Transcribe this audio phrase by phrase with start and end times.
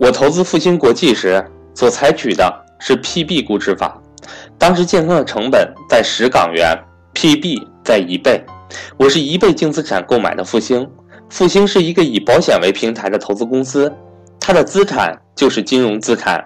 [0.00, 4.00] 我投资复星国际时所采取的是 PB 估值法，
[4.56, 6.74] 当时建仓的成本在十港元
[7.12, 8.42] ，PB 在一倍，
[8.96, 10.88] 我是一倍净资产购买的复兴。
[11.28, 13.92] 复兴是一个以保险为平台的投资公司，
[14.40, 16.42] 它的资产就是金融资产，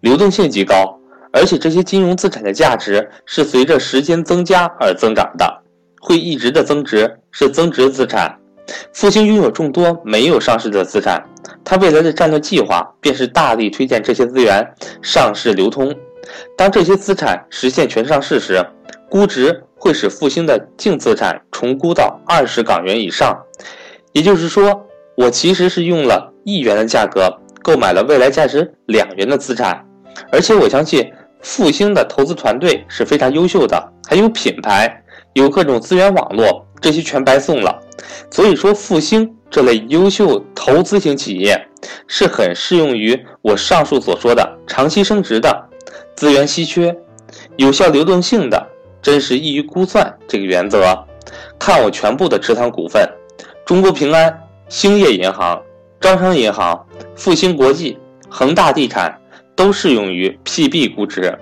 [0.00, 0.94] 流动性极高，
[1.32, 5.62] 而且这些金融资产的价值是随着时间增加而增长的，
[6.02, 8.37] 会一直的增值，是增值资产。
[8.92, 11.22] 复星拥有众多没有上市的资产，
[11.64, 14.66] 它未来的战略计划便是大力推荐这些资源
[15.02, 15.94] 上市流通。
[16.56, 18.62] 当这些资产实现全上市时，
[19.08, 23.38] 估值会使复星的净资产重估到二十港元以上。
[24.12, 29.82] 也就是说，我其实是用了一元的价格购买了未来价值两元的资产，
[30.30, 37.78] 而且我相信复星的投资团队是非常优秀的，还有品牌，有各种资源网络，这些全白送了。
[38.30, 41.68] 所以说，复兴这类优秀投资型企业
[42.06, 45.68] 是很适用于我上述所说的长期升值的、
[46.14, 46.94] 资源稀缺、
[47.56, 48.66] 有效流动性的、
[49.02, 50.96] 真实易于估算这个原则。
[51.58, 53.08] 看我全部的持仓股份。
[53.66, 54.34] 中国平安、
[54.68, 55.60] 兴业银行、
[56.00, 57.98] 招商银行、复兴国际、
[58.30, 59.14] 恒大地产
[59.54, 61.36] 都适用于 PB 估值。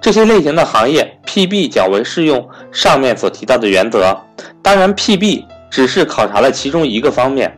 [0.00, 4.16] 这些类型的行业，PB 较为适用上面所提到的原则。
[4.62, 7.52] 当然，PB 只是考察了其中一个方面，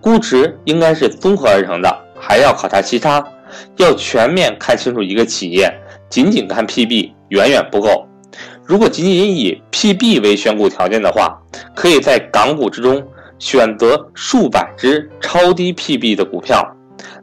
[0.00, 3.22] 估值应该是综合而成的，还要考察其他，
[3.76, 5.70] 要全面看清楚一个企业。
[6.08, 8.08] 仅仅看 PB 远远不够。
[8.64, 11.38] 如果仅仅以 PB 为选股条件的话，
[11.76, 13.06] 可以在港股之中。
[13.38, 16.60] 选择数百只超低 PB 的股票，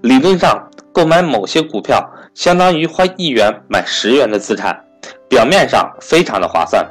[0.01, 2.01] 理论上购买某些股票
[2.33, 4.79] 相当于花一元买十元的资产，
[5.27, 6.87] 表面上非常的划算，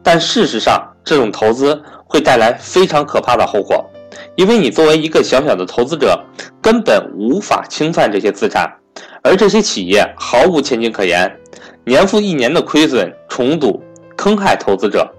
[0.00, 3.84] 但事实上这种投资会带来非常可怕的后果，
[4.36, 6.18] 因为你作为一个小小的投资者，
[6.60, 8.70] 根本无法清算这些资产，
[9.22, 11.30] 而这些企业毫无前景可言，
[11.84, 13.82] 年复一年的亏损重组，
[14.16, 15.10] 坑害投资者，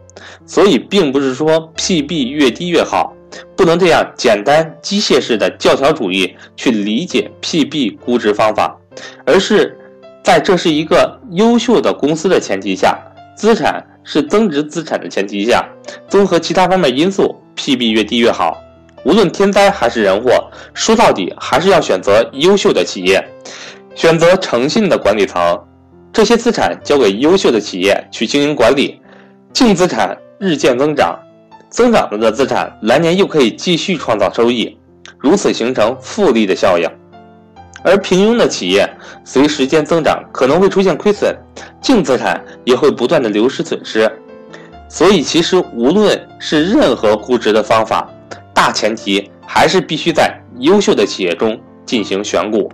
[0.45, 3.13] 所以并不是说 PB 越低越好。
[3.55, 8.75] 不能这样简单机械式的教条主义去理解 PB 估值方法，
[9.23, 9.77] 而是
[10.23, 12.97] 在这是一个优秀的公司的前提下，
[13.39, 15.65] 资产是增值资产的前提下，
[16.09, 18.57] 综合其他方面因素，PB 越低越好。
[19.05, 23.25] 无论天灾还是人祸，说到底还是要选择优秀的企业，
[23.95, 25.57] 选择诚信的管理层，
[26.11, 28.99] 这些资产交给优秀的企业去经营管理，
[29.53, 31.17] 净资产日渐增长。
[31.69, 34.77] 增长了的资产，来年又可以继续创造收益，
[35.17, 36.89] 如此形成复利的效应。
[37.83, 38.89] 而平庸的企业，
[39.23, 41.35] 随时间增长可能会出现亏损，
[41.81, 44.11] 净资产也会不断的流失损失。
[44.89, 48.09] 所以，其实无论是任何估值的方法，
[48.53, 52.71] 大前提还是必须在优秀的企业中进行选股。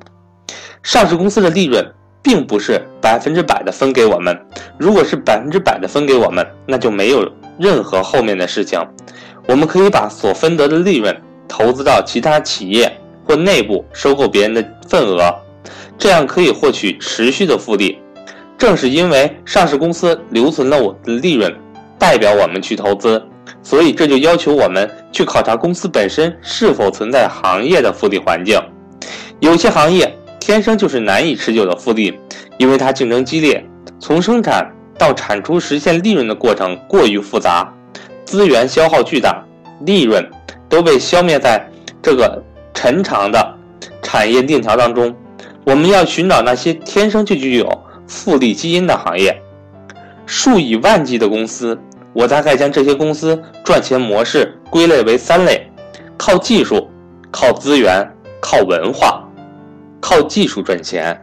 [0.81, 1.85] 上市公司的利润
[2.22, 4.39] 并不是百分之百的分给我们，
[4.77, 7.29] 如果是百分之百的分给我们，那就没有。
[7.57, 8.79] 任何后面的事情，
[9.47, 11.16] 我们可以把所分得的利润
[11.47, 12.91] 投资到其他企业
[13.25, 15.33] 或内部收购别人的份额，
[15.97, 17.97] 这样可以获取持续的复利。
[18.57, 21.53] 正是因为上市公司留存了我的利润，
[21.99, 23.21] 代表我们去投资，
[23.61, 28.57] 所以这就要求我们去考察公司本身是否存在行业的复利环境。
[29.39, 32.17] 有些行业天生就是难以持久的复利，
[32.57, 33.65] 因为它竞争激烈，
[33.99, 34.71] 从生产。
[34.97, 37.69] 到产出实现利润的过程过于复杂，
[38.23, 39.43] 资源消耗巨大，
[39.81, 40.25] 利润
[40.69, 41.61] 都被消灭在
[42.01, 42.41] 这个
[42.75, 43.57] 陈长的
[44.03, 45.15] 产业链条当中。
[45.63, 47.67] 我们要寻找那些天生就具有
[48.05, 49.35] 复利基因的行业，
[50.27, 51.75] 数以万计的公司。
[52.13, 55.67] 我大概将这些公司赚钱模式归类为三类：
[56.15, 56.87] 靠技术、
[57.31, 58.07] 靠资源、
[58.39, 59.23] 靠文化。
[59.99, 61.19] 靠技术赚钱，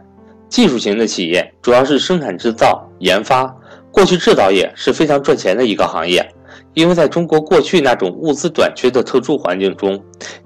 [0.49, 3.55] 技术型的企业主要是生产制造、研发。
[3.93, 6.27] 过去制造业是非常赚钱的一个行业，
[6.73, 10.01] 因为在中国过去那种物资短缺的特殊环境中，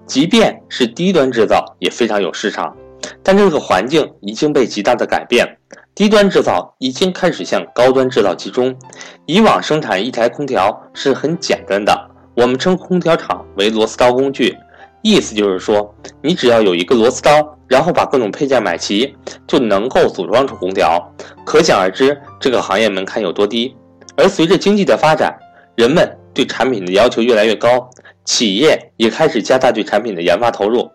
[0.06, 2.76] 即便是低端制造也非常有市场。
[3.24, 5.58] 但这个环境已经被极大的改变，
[5.94, 8.76] 低端制造已经开始向高端制造集中。
[9.26, 11.96] 以往生产一台空调是很简单的，
[12.36, 14.58] 我们称空调厂为螺丝刀工具，
[15.02, 17.54] 意思就是说，你只要有一个螺丝刀。
[17.68, 19.14] 然后把各种配件买齐，
[19.46, 21.14] 就能够组装出空调。
[21.46, 23.76] 可想而知，这个行业门槛有多低。
[24.16, 25.38] 而随着经济的发展，
[25.76, 27.90] 人们对产品的要求越来越高，
[28.24, 30.88] 企业也开始加大对产品的研发投入。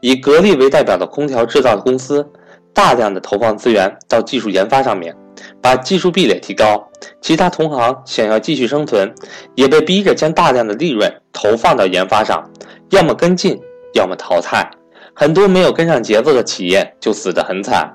[0.00, 2.28] 以格力为代表的空调制造公司，
[2.74, 5.14] 大量的投放资源到技术研发上面，
[5.62, 6.84] 把技术壁垒提高。
[7.20, 9.14] 其他同行想要继续生存，
[9.54, 12.50] 也被逼着将大量的利润投放到研发上，
[12.90, 13.56] 要么跟进，
[13.94, 14.68] 要么淘汰。
[15.14, 17.88] 很多没有跟上节奏的企业就死得很惨。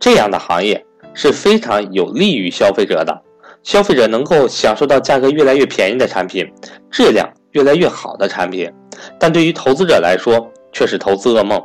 [0.00, 3.22] 这样的行业是非常有利于消费者的，
[3.62, 6.46] 消费者能够享受到价格越来越便宜的产品，
[6.90, 8.70] 质量越来越好的产品。
[9.18, 11.62] 但对于投资者来说，却是投资噩梦。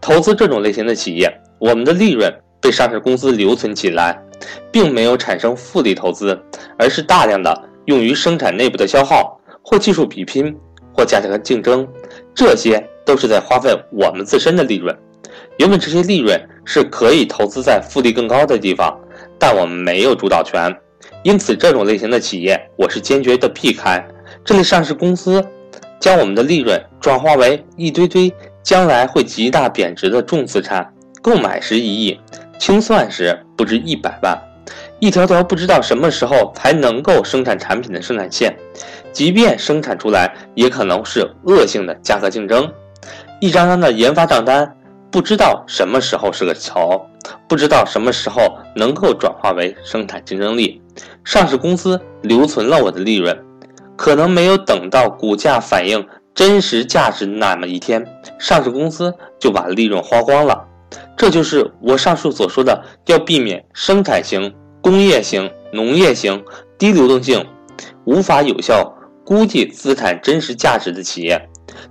[0.00, 4.20] 投资这种类型的企业，我们的利润被上市公司留存起来，
[4.70, 6.38] 并没有产生复利投资，
[6.78, 10.54] 而是大量的用于生产内部的消耗，或技术比拼，
[10.92, 11.86] 或价格竞争，
[12.34, 14.94] 这些都是在花费我们自身的利润。
[15.58, 18.98] 原本这些利润是可以投资在复利更高的地方，
[19.38, 20.70] 但我们没有主导权，
[21.24, 24.06] 因此这种类型的企业我是坚决的避开。
[24.44, 25.42] 这类上市公司
[25.98, 28.30] 将我们的利润转化为一堆堆
[28.62, 30.86] 将来会极大贬值的重资产，
[31.22, 32.20] 购买时一亿，
[32.58, 34.38] 清算时不止一百万，
[35.00, 38.54] 一条条不知道什么时候才能够生产产品的生产线，
[39.10, 42.70] 即便生产出来，也可能是恶性的价格竞争，
[43.40, 44.76] 一张张的研发账单。
[45.10, 47.06] 不知道什么时候是个头，
[47.48, 50.80] 不知道什么时候能够转化为生产竞争力。
[51.24, 53.36] 上市公司留存了我的利润，
[53.96, 58.04] 可能没有等到股价反映真实价值那么一天，
[58.38, 60.64] 上市公司就把利润花光了。
[61.16, 66.44] 这就是我上述所说的要避免生产型、工业型、农业型
[66.78, 67.44] 低流动性、
[68.04, 68.94] 无法有效
[69.24, 71.40] 估计资产真实价值的企业。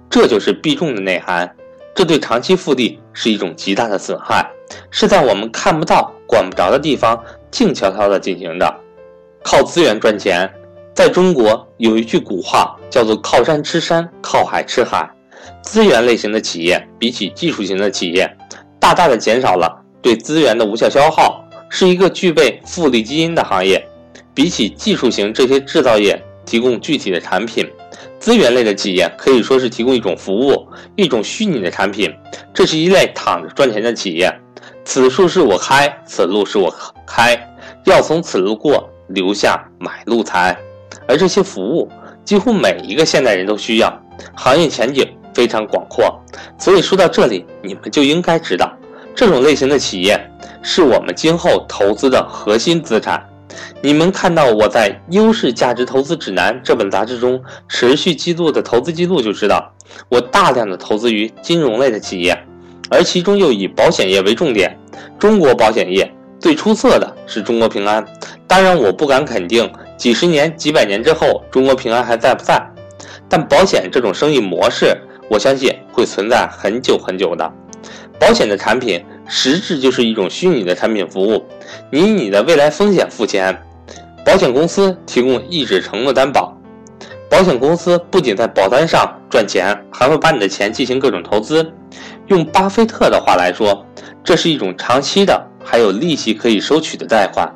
[0.10, 1.54] 这就是避重的内涵。
[1.96, 4.50] 这对长期复利是一种极大的损害，
[4.92, 7.22] 是在我们看不到、管不着的地方
[7.52, 8.80] 静悄悄地进行着。
[9.44, 10.50] 靠资源赚钱，
[10.94, 15.10] 在中国有一句古话叫做“靠山吃山，靠海吃海”。
[15.62, 18.30] 资源类型的企业比起技术型的企业，
[18.80, 23.86] 大大的减少了对资源的无效消耗，是一个具备复利基因的行业。
[24.34, 27.70] 比起技术型这些制造业提供具体的产品。
[28.20, 30.66] 资源类的企业可以说是提供一种服务，
[30.96, 32.12] 一种虚拟的产品。
[32.54, 34.34] 这是一类躺着赚钱的企业。
[34.86, 36.74] 此树是我开，此路是我
[37.06, 37.38] 开，
[37.86, 40.58] 要从此路过，留下买路财。
[41.08, 41.90] 而这些服务，
[42.24, 44.02] 几乎每一个现代人都需要，
[44.36, 46.14] 行业前景非常广阔。
[46.58, 48.72] 所以说到这里，你们就应该知道，
[49.16, 50.20] 这种类型的企业
[50.62, 53.24] 是我们今后投资的核心资产。
[53.82, 59.72] 你们看到我在《优势价值投资指南》这本杂志中持续记录的投资记录，就知道
[60.10, 62.38] 我大量的投资于金融类的企业，
[62.90, 64.78] 而其中又以保险业为重点。
[65.20, 68.06] 中国保险业最出色的是中国平安，
[68.48, 72.62] 当然我不敢肯定几十年、几百年之后中国平安还在不在，
[73.30, 74.96] 但保险这种生意模式，
[75.30, 77.50] 我相信会存在很久很久的。
[78.20, 81.44] 保险的产品实质就是一种虚拟的产品服务，
[81.90, 83.58] 你以你的未来风险付钱。
[84.26, 86.58] 保险公司提供一纸承诺担保，
[87.30, 91.70] 保险公司不仅在保单上赚钱，还会把你的钱进行各种投资。
[92.34, 93.86] 用巴菲特的话来说，
[94.24, 97.48] 这是一种长期的，还有利息可以收取的贷款。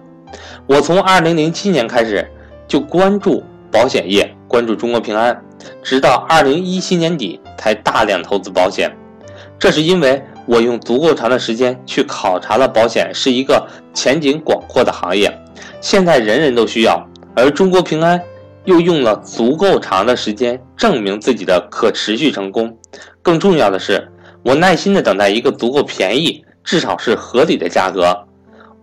[0.68, 2.26] 我从2007年开始
[2.68, 5.36] 就关注保险业，关注中国平安，
[5.82, 8.96] 直到2017年底才大量投资保险。
[9.58, 15.36] 这是因为我用足够长的时间去考察了保险是一个前景广阔的行业。
[15.82, 17.04] 现在人人都需要，
[17.36, 18.22] 而中国平安
[18.66, 22.78] 又用了足够长的时间证明自己的可持续成功。
[23.24, 24.08] 更重要的是，
[24.48, 28.18] 我耐心的等待一个足够便宜，至少是合理的价格。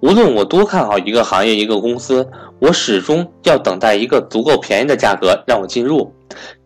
[0.00, 2.28] 无论我多看好一个行业、一个公司，
[2.58, 6.14] 我始终要等待一个足够便宜的价格让我进入。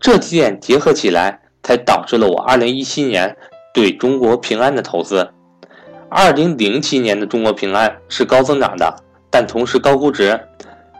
[0.00, 3.37] 这几点结合起来，才导致了我2017年
[3.73, 5.28] 对中国平安的投资。
[6.11, 8.93] 2007年的中国平安是高增长的。
[9.31, 10.40] 但同时高估值，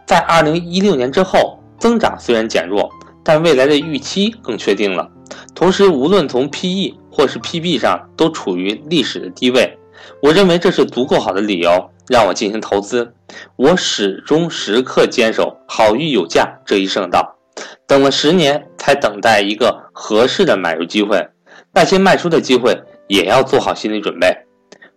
[0.07, 2.88] 在二零一六年之后，增长虽然减弱，
[3.25, 5.11] 但未来的预期更确定了。
[5.52, 9.76] 同时，无论从 PE 或是 PB 上，都处于历史的低位。
[10.22, 13.12] 我认为这是足够好的理由让我进行投资。
[13.56, 17.37] 我始终时刻坚守“好玉有价”这一圣道，
[17.88, 21.28] 等了十年才等待一个合适的买入机会。
[21.75, 24.32] 那些卖出的机会也要做好心理准备，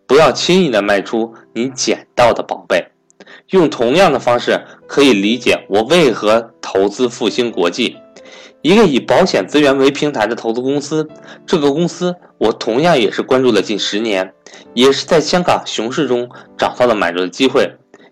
[0.05, 2.85] 不要轻易的卖出你捡到的宝贝。
[3.49, 7.97] 用同样的方式可以理解我为何投资复兴国际，
[8.61, 11.07] 一个以保险资源为平台的投资公司。
[11.45, 14.33] 这个公司我同样也是关注了近十年，
[14.73, 17.69] 也是在香港熊市中找到了买入的机会，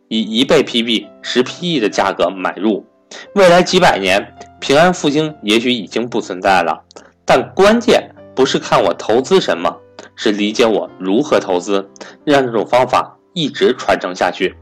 [0.07, 2.85] 以一倍 PB、十 PE 的价格买入。
[3.33, 6.79] 未来几百年，平安复兴也许已经不存在了，
[7.25, 9.75] 但关键不是看我投资什么，
[10.15, 11.89] 是理解我如何投资，
[12.23, 14.55] 让这种方法一直传承下去。